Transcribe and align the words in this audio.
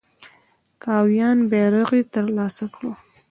کاویان 0.83 1.37
بیرغ 1.49 1.89
یې 1.97 2.03
تر 2.13 2.25
لاسه 2.37 2.65
کړ. 2.75 2.83